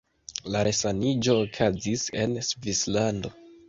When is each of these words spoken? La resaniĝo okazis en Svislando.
La 0.55 0.63
resaniĝo 0.67 1.37
okazis 1.43 2.09
en 2.25 2.37
Svislando. 2.53 3.39